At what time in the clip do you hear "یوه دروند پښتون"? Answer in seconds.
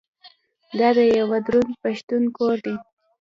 1.19-2.23